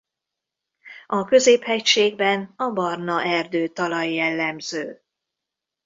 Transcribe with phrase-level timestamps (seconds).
[1.07, 5.01] A középhegységben a barna erdőtalaj jellemző.